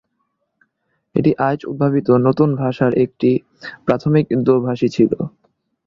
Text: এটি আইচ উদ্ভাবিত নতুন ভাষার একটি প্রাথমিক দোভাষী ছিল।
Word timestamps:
এটি 1.15 1.31
আইচ 1.47 1.61
উদ্ভাবিত 1.65 2.07
নতুন 2.27 2.49
ভাষার 2.55 2.93
একটি 3.03 3.29
প্রাথমিক 3.85 4.25
দোভাষী 4.47 4.87
ছিল। 4.95 5.11